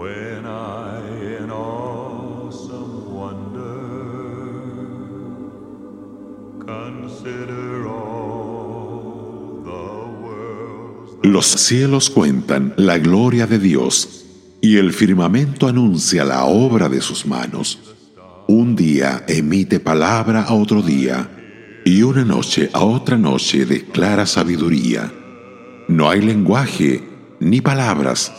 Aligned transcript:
When 0.00 0.30
Los 11.22 11.46
cielos 11.46 12.08
cuentan 12.08 12.72
la 12.78 12.96
gloria 12.96 13.46
de 13.46 13.58
Dios 13.58 14.24
y 14.62 14.78
el 14.78 14.94
firmamento 14.94 15.68
anuncia 15.68 16.24
la 16.24 16.46
obra 16.46 16.88
de 16.88 17.02
sus 17.02 17.26
manos. 17.26 17.78
Un 18.48 18.74
día 18.76 19.24
emite 19.28 19.80
palabra 19.80 20.44
a 20.44 20.54
otro 20.54 20.80
día 20.80 21.82
y 21.84 22.02
una 22.02 22.24
noche 22.24 22.70
a 22.72 22.84
otra 22.84 23.18
noche 23.18 23.66
declara 23.66 24.24
sabiduría. 24.24 25.12
No 25.88 26.08
hay 26.08 26.22
lenguaje 26.22 27.02
ni 27.38 27.60
palabras 27.60 28.32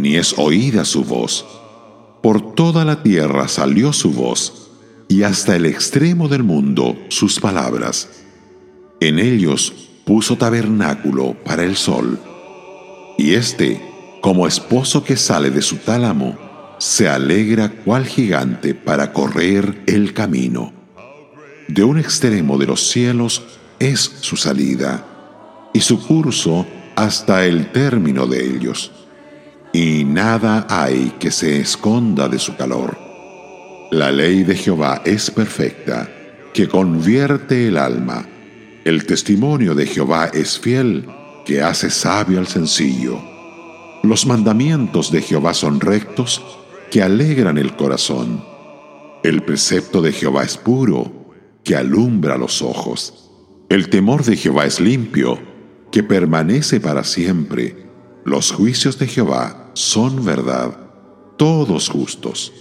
ni 0.00 0.16
es 0.16 0.34
oída 0.38 0.84
su 0.84 1.04
voz. 1.04 1.46
Por 2.22 2.54
toda 2.54 2.84
la 2.84 3.02
tierra 3.02 3.48
salió 3.48 3.92
su 3.92 4.10
voz, 4.10 4.70
y 5.08 5.22
hasta 5.22 5.56
el 5.56 5.66
extremo 5.66 6.28
del 6.28 6.42
mundo 6.42 6.96
sus 7.08 7.38
palabras. 7.38 8.08
En 9.00 9.18
ellos 9.18 9.72
puso 10.04 10.36
tabernáculo 10.36 11.34
para 11.44 11.64
el 11.64 11.76
sol, 11.76 12.18
y 13.18 13.34
éste, 13.34 13.80
como 14.20 14.46
esposo 14.46 15.04
que 15.04 15.16
sale 15.16 15.50
de 15.50 15.62
su 15.62 15.76
tálamo, 15.76 16.36
se 16.78 17.08
alegra 17.08 17.70
cual 17.70 18.06
gigante 18.06 18.74
para 18.74 19.12
correr 19.12 19.82
el 19.86 20.12
camino. 20.12 20.72
De 21.68 21.84
un 21.84 21.98
extremo 21.98 22.58
de 22.58 22.66
los 22.66 22.88
cielos 22.88 23.42
es 23.78 24.00
su 24.20 24.36
salida, 24.36 25.04
y 25.72 25.80
su 25.80 26.04
curso 26.06 26.66
hasta 26.96 27.44
el 27.46 27.72
término 27.72 28.26
de 28.26 28.44
ellos, 28.44 28.92
y 29.74 30.04
nada 30.04 30.68
hay 30.70 31.14
que 31.18 31.32
se 31.32 31.58
esconda 31.58 32.28
de 32.28 32.38
su 32.38 32.54
calor. 32.54 32.96
La 33.90 34.12
ley 34.12 34.44
de 34.44 34.54
Jehová 34.54 35.02
es 35.04 35.32
perfecta, 35.32 36.08
que 36.54 36.68
convierte 36.68 37.66
el 37.66 37.76
alma. 37.76 38.24
El 38.84 39.04
testimonio 39.04 39.74
de 39.74 39.86
Jehová 39.86 40.30
es 40.32 40.60
fiel, 40.60 41.08
que 41.44 41.60
hace 41.60 41.90
sabio 41.90 42.38
al 42.38 42.46
sencillo. 42.46 43.20
Los 44.04 44.26
mandamientos 44.26 45.10
de 45.10 45.22
Jehová 45.22 45.54
son 45.54 45.80
rectos, 45.80 46.40
que 46.92 47.02
alegran 47.02 47.58
el 47.58 47.74
corazón. 47.74 48.44
El 49.24 49.42
precepto 49.42 50.02
de 50.02 50.12
Jehová 50.12 50.44
es 50.44 50.56
puro, 50.56 51.34
que 51.64 51.74
alumbra 51.74 52.38
los 52.38 52.62
ojos. 52.62 53.28
El 53.68 53.88
temor 53.88 54.22
de 54.22 54.36
Jehová 54.36 54.66
es 54.66 54.78
limpio, 54.78 55.36
que 55.90 56.04
permanece 56.04 56.78
para 56.78 57.02
siempre. 57.02 57.88
Los 58.24 58.52
juicios 58.52 59.00
de 59.00 59.08
Jehová 59.08 59.63
son 59.74 60.24
verdad, 60.24 60.76
todos 61.36 61.88
justos. 61.88 62.52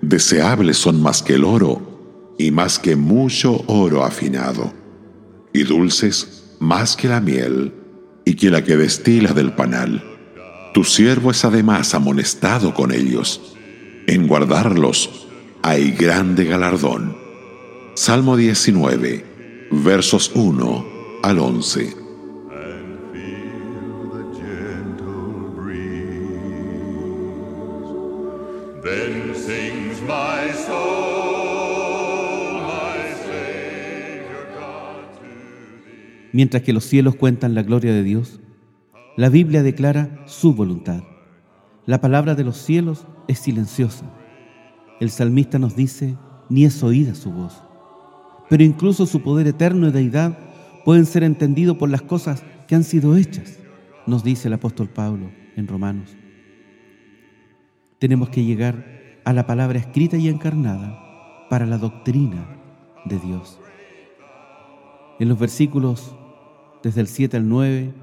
Deseables 0.00 0.76
son 0.76 1.00
más 1.00 1.22
que 1.22 1.34
el 1.34 1.44
oro, 1.44 2.34
y 2.38 2.50
más 2.50 2.78
que 2.78 2.96
mucho 2.96 3.62
oro 3.66 4.04
afinado, 4.04 4.72
y 5.52 5.62
dulces 5.62 6.56
más 6.58 6.96
que 6.96 7.08
la 7.08 7.20
miel, 7.20 7.72
y 8.24 8.34
que 8.34 8.50
la 8.50 8.64
que 8.64 8.76
destila 8.76 9.32
del 9.32 9.54
panal. 9.54 10.02
Tu 10.74 10.84
siervo 10.84 11.30
es 11.30 11.44
además 11.44 11.94
amonestado 11.94 12.74
con 12.74 12.92
ellos 12.92 13.52
en 14.06 14.26
guardarlos 14.26 15.28
hay 15.62 15.92
grande 15.92 16.44
galardón. 16.44 17.16
Salmo 17.94 18.36
19, 18.36 19.24
versos 19.70 20.32
1 20.34 20.86
al 21.22 21.38
11. 21.38 22.01
Mientras 36.32 36.62
que 36.62 36.72
los 36.72 36.84
cielos 36.84 37.14
cuentan 37.14 37.54
la 37.54 37.62
gloria 37.62 37.92
de 37.92 38.02
Dios, 38.02 38.40
la 39.16 39.28
Biblia 39.28 39.62
declara 39.62 40.24
su 40.26 40.54
voluntad. 40.54 41.04
La 41.86 42.00
palabra 42.00 42.34
de 42.34 42.42
los 42.42 42.56
cielos 42.56 43.06
es 43.28 43.38
silenciosa. 43.38 44.04
El 44.98 45.10
salmista 45.10 45.60
nos 45.60 45.76
dice, 45.76 46.16
ni 46.48 46.64
es 46.64 46.82
oída 46.82 47.14
su 47.14 47.30
voz. 47.30 47.62
Pero 48.48 48.64
incluso 48.64 49.06
su 49.06 49.22
poder 49.22 49.46
eterno 49.46 49.88
y 49.88 49.92
deidad 49.92 50.36
pueden 50.84 51.06
ser 51.06 51.22
entendidos 51.22 51.76
por 51.76 51.88
las 51.88 52.02
cosas 52.02 52.42
que 52.66 52.74
han 52.74 52.82
sido 52.82 53.16
hechas, 53.16 53.58
nos 54.06 54.24
dice 54.24 54.48
el 54.48 54.54
apóstol 54.54 54.88
Pablo 54.88 55.30
en 55.56 55.68
Romanos. 55.68 56.16
Tenemos 58.02 58.30
que 58.30 58.42
llegar 58.42 59.20
a 59.24 59.32
la 59.32 59.46
palabra 59.46 59.78
escrita 59.78 60.16
y 60.16 60.26
encarnada 60.26 61.46
para 61.48 61.66
la 61.66 61.78
doctrina 61.78 62.48
de 63.04 63.16
Dios. 63.20 63.60
En 65.20 65.28
los 65.28 65.38
versículos 65.38 66.12
desde 66.82 67.00
el 67.00 67.06
7 67.06 67.36
al 67.36 67.48
9 67.48 67.94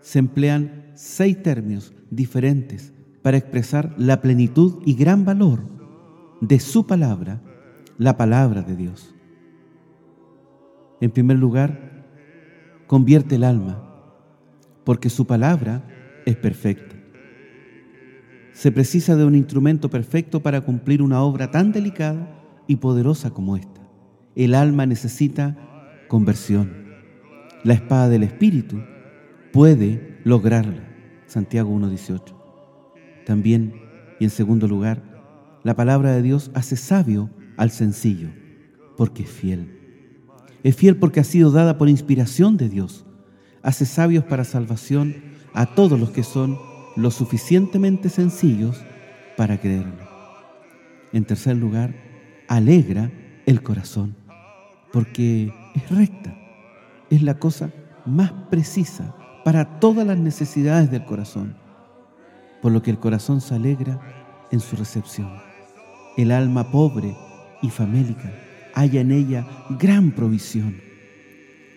se 0.00 0.20
emplean 0.20 0.92
seis 0.94 1.42
términos 1.42 1.92
diferentes 2.08 2.92
para 3.22 3.36
expresar 3.36 3.96
la 3.98 4.20
plenitud 4.20 4.80
y 4.86 4.94
gran 4.94 5.24
valor 5.24 5.64
de 6.40 6.60
su 6.60 6.86
palabra, 6.86 7.42
la 7.98 8.16
palabra 8.16 8.62
de 8.62 8.76
Dios. 8.76 9.12
En 11.00 11.10
primer 11.10 11.36
lugar, 11.36 12.06
convierte 12.86 13.34
el 13.34 13.42
alma, 13.42 13.92
porque 14.84 15.10
su 15.10 15.26
palabra 15.26 15.82
es 16.26 16.36
perfecta. 16.36 16.95
Se 18.56 18.72
precisa 18.72 19.16
de 19.16 19.26
un 19.26 19.34
instrumento 19.34 19.90
perfecto 19.90 20.42
para 20.42 20.62
cumplir 20.62 21.02
una 21.02 21.20
obra 21.20 21.50
tan 21.50 21.72
delicada 21.72 22.42
y 22.66 22.76
poderosa 22.76 23.30
como 23.30 23.58
esta. 23.58 23.82
El 24.34 24.54
alma 24.54 24.86
necesita 24.86 25.58
conversión. 26.08 26.72
La 27.64 27.74
espada 27.74 28.08
del 28.08 28.22
Espíritu 28.22 28.80
puede 29.52 30.20
lograrla. 30.24 30.88
Santiago 31.26 31.70
1.18. 31.70 32.22
También, 33.26 33.74
y 34.18 34.24
en 34.24 34.30
segundo 34.30 34.66
lugar, 34.66 35.02
la 35.62 35.76
palabra 35.76 36.12
de 36.12 36.22
Dios 36.22 36.50
hace 36.54 36.76
sabio 36.76 37.28
al 37.58 37.70
sencillo, 37.70 38.30
porque 38.96 39.24
es 39.24 39.30
fiel. 39.30 39.78
Es 40.62 40.74
fiel 40.74 40.96
porque 40.96 41.20
ha 41.20 41.24
sido 41.24 41.50
dada 41.50 41.76
por 41.76 41.90
inspiración 41.90 42.56
de 42.56 42.70
Dios. 42.70 43.04
Hace 43.60 43.84
sabios 43.84 44.24
para 44.24 44.44
salvación 44.44 45.14
a 45.52 45.74
todos 45.74 46.00
los 46.00 46.08
que 46.08 46.22
son 46.22 46.56
lo 46.96 47.10
suficientemente 47.10 48.08
sencillos 48.08 48.82
para 49.36 49.58
creerlo. 49.60 50.06
En 51.12 51.24
tercer 51.24 51.56
lugar, 51.56 51.94
alegra 52.48 53.10
el 53.46 53.62
corazón, 53.62 54.16
porque 54.92 55.52
es 55.74 55.90
recta, 55.90 56.36
es 57.10 57.22
la 57.22 57.38
cosa 57.38 57.70
más 58.04 58.32
precisa 58.50 59.14
para 59.44 59.78
todas 59.78 60.06
las 60.06 60.18
necesidades 60.18 60.90
del 60.90 61.04
corazón 61.04 61.66
por 62.66 62.72
lo 62.72 62.82
que 62.82 62.90
el 62.90 62.98
corazón 62.98 63.40
se 63.40 63.54
alegra 63.54 64.00
en 64.50 64.60
su 64.60 64.74
recepción. 64.74 65.30
El 66.16 66.32
alma 66.32 66.70
pobre 66.70 67.14
y 67.62 67.70
famélica 67.70 68.32
halla 68.74 69.00
en 69.00 69.12
ella 69.12 69.46
gran 69.78 70.10
provisión. 70.10 70.76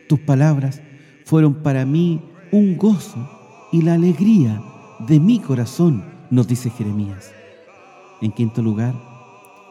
Tus 0.08 0.20
palabras 0.20 0.82
fueron 1.26 1.62
para 1.62 1.86
mí 1.86 2.22
un 2.52 2.76
gozo 2.76 3.30
y 3.72 3.84
la 3.84 3.94
alegría 3.94 4.60
de 5.08 5.20
mi 5.20 5.40
corazón, 5.40 6.04
nos 6.30 6.48
dice 6.48 6.70
Jeremías. 6.70 7.34
En 8.22 8.32
quinto 8.32 8.62
lugar, 8.62 8.94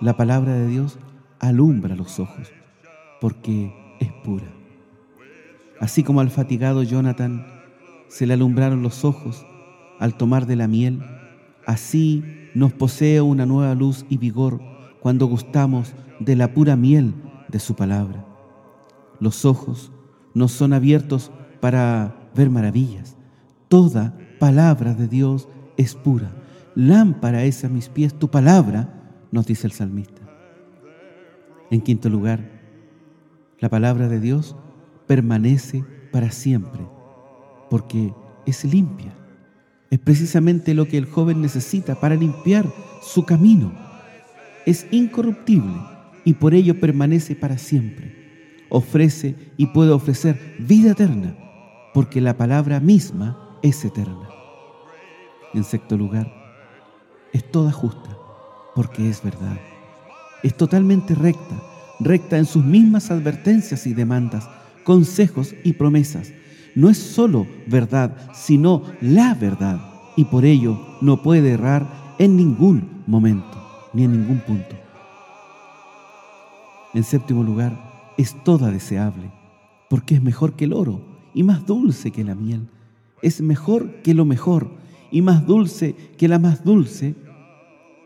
la 0.01 0.17
palabra 0.17 0.55
de 0.55 0.67
Dios 0.67 0.99
alumbra 1.39 1.95
los 1.97 2.19
ojos, 2.19 2.51
porque 3.21 3.73
es 4.01 4.11
pura. 4.25 4.47
Así 5.81 6.03
como 6.03 6.21
al 6.21 6.31
fatigado 6.31 6.83
Jonathan 6.83 7.47
se 8.09 8.27
le 8.27 8.35
alumbraron 8.35 8.83
los 8.83 9.05
ojos 9.05 9.47
al 10.01 10.17
tomar 10.17 10.47
de 10.47 10.57
la 10.57 10.67
miel, 10.67 11.03
así 11.67 12.25
nos 12.55 12.73
posee 12.73 13.21
una 13.21 13.45
nueva 13.45 13.75
luz 13.75 14.07
y 14.09 14.17
vigor 14.17 14.61
cuando 15.01 15.27
gustamos 15.27 15.95
de 16.21 16.37
la 16.37 16.55
pura 16.55 16.75
miel 16.77 17.15
de 17.49 17.59
su 17.59 17.77
palabra. 17.77 18.25
Los 19.21 19.45
ojos 19.45 19.93
nos 20.33 20.53
son 20.53 20.73
abiertos 20.73 21.31
para 21.61 22.31
ver 22.35 22.49
maravillas. 22.49 23.17
Toda 23.69 24.17
palabra 24.39 24.95
de 24.95 25.09
Dios 25.09 25.49
es 25.77 25.95
pura. 25.95 26.31
Lámpara 26.75 27.45
es 27.45 27.65
a 27.65 27.69
mis 27.69 27.89
pies 27.89 28.15
tu 28.15 28.29
palabra, 28.29 28.89
nos 29.31 29.47
dice 29.47 29.67
el 29.67 29.73
salmista. 29.73 30.23
En 31.71 31.81
quinto 31.81 32.09
lugar, 32.09 32.41
la 33.59 33.69
palabra 33.69 34.09
de 34.09 34.21
Dios 34.21 34.57
permanece 35.07 35.85
para 36.13 36.31
siempre, 36.31 36.87
porque 37.69 38.15
es 38.47 38.65
limpia 38.65 39.19
es 39.91 39.99
precisamente 39.99 40.75
lo 40.75 40.87
que 40.87 40.99
el 40.99 41.07
joven 41.07 41.41
necesita 41.41 41.95
para 41.95 42.15
limpiar 42.15 42.67
su 43.03 43.25
camino. 43.25 43.73
Es 44.67 44.87
incorruptible 44.91 45.75
y 46.25 46.35
por 46.35 46.53
ello 46.55 46.79
permanece 46.79 47.35
para 47.35 47.57
siempre. 47.57 48.15
Ofrece 48.69 49.35
y 49.57 49.67
puede 49.67 49.93
ofrecer 49.93 50.39
vida 50.59 50.91
eterna, 50.91 51.35
porque 51.95 52.21
la 52.21 52.37
palabra 52.37 52.81
misma 52.81 53.48
es 53.63 53.85
eterna. 53.85 54.29
En 55.55 55.65
sexto 55.65 55.97
lugar, 55.97 56.33
es 57.33 57.51
toda 57.51 57.73
justa, 57.73 58.17
porque 58.75 59.09
es 59.09 59.23
verdad. 59.23 59.59
Es 60.43 60.57
totalmente 60.57 61.15
recta, 61.15 61.63
recta 62.01 62.39
en 62.39 62.47
sus 62.47 62.65
mismas 62.65 63.11
advertencias 63.11 63.87
y 63.87 63.95
demandas, 63.95 64.49
consejos 64.85 65.55
y 65.65 65.73
promesas. 65.73 66.33
No 66.75 66.89
es 66.89 66.99
solo 66.99 67.47
verdad, 67.67 68.31
sino 68.33 68.83
la 69.01 69.35
verdad. 69.35 69.81
Y 70.17 70.25
por 70.25 70.45
ello 70.45 70.79
no 71.01 71.23
puede 71.23 71.53
errar 71.53 72.15
en 72.19 72.37
ningún 72.37 73.03
momento, 73.07 73.89
ni 73.93 74.05
en 74.05 74.13
ningún 74.13 74.41
punto. 74.41 74.77
En 76.95 77.05
séptimo 77.05 77.43
lugar, 77.43 78.15
es 78.17 78.35
toda 78.45 78.71
deseable, 78.71 79.31
porque 79.89 80.17
es 80.17 80.23
mejor 80.23 80.55
que 80.55 80.65
el 80.65 80.73
oro 80.73 81.01
y 81.35 81.43
más 81.43 81.67
dulce 81.67 82.11
que 82.11 82.25
la 82.25 82.35
miel. 82.35 82.69
Es 83.23 83.41
mejor 83.41 84.03
que 84.03 84.15
lo 84.15 84.25
mejor 84.25 84.71
y 85.11 85.23
más 85.23 85.47
dulce 85.47 85.95
que 86.17 86.29
la 86.29 86.39
más 86.39 86.65
dulce 86.65 87.15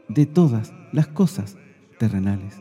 de 0.08 0.26
todas 0.26 0.72
las 0.92 1.08
cosas 1.08 1.56
terrenales. 1.98 2.60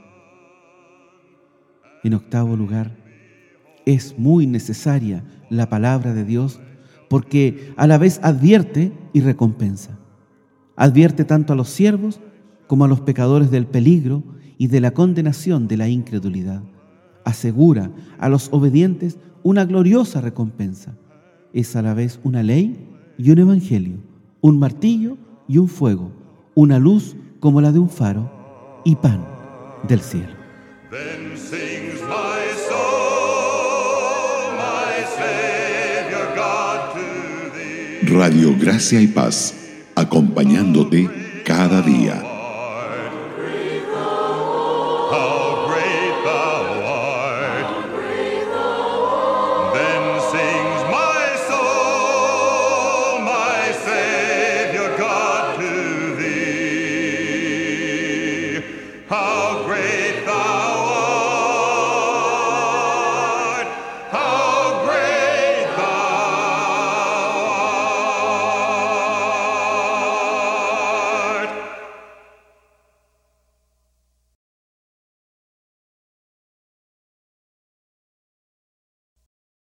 En 2.04 2.14
octavo 2.14 2.56
lugar, 2.56 2.98
es 3.86 4.18
muy 4.18 4.48
necesaria 4.48 5.24
la 5.50 5.70
palabra 5.70 6.14
de 6.14 6.24
Dios 6.24 6.60
porque 7.10 7.74
a 7.76 7.88
la 7.88 7.98
vez 7.98 8.20
advierte 8.24 8.94
y 9.14 9.22
recompensa. 9.22 9.98
Advierte 10.76 11.26
tanto 11.26 11.54
a 11.54 11.56
los 11.56 11.70
siervos 11.70 12.22
como 12.68 12.86
a 12.86 12.88
los 12.88 13.02
pecadores 13.02 13.52
del 13.52 13.68
peligro 13.68 14.24
y 14.58 14.68
de 14.68 14.80
la 14.80 14.92
condenación 14.92 15.68
de 15.68 15.78
la 15.78 15.90
incredulidad. 15.90 16.64
Asegura 17.26 17.92
a 18.18 18.30
los 18.30 18.48
obedientes 18.54 19.18
una 19.44 19.66
gloriosa 19.66 20.22
recompensa. 20.22 20.96
Es 21.54 21.76
a 21.76 21.82
la 21.82 21.94
vez 21.94 22.20
una 22.24 22.44
ley 22.44 22.88
y 23.18 23.32
un 23.32 23.40
evangelio, 23.40 23.98
un 24.40 24.58
martillo 24.58 25.18
y 25.48 25.58
un 25.58 25.68
fuego, 25.68 26.12
una 26.56 26.80
luz 26.80 27.16
como 27.40 27.60
la 27.60 27.72
de 27.72 27.80
un 27.80 27.90
faro 27.90 28.82
y 28.86 28.96
pan 28.96 29.26
del 29.88 30.00
cielo. 30.00 30.42
Radio 38.04 38.56
Gracia 38.58 39.02
y 39.02 39.08
Paz, 39.08 39.54
acompañándote 39.96 41.10
cada 41.46 41.82
día. 41.82 42.31